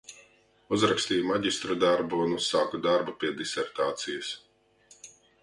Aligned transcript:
Uzrakstīju 0.77 1.27
maģistra 1.31 1.77
darbu 1.83 2.23
un 2.23 2.33
uzsāku 2.39 2.81
darbu 2.87 3.15
pie 3.25 3.31
disertācijas. 3.43 4.35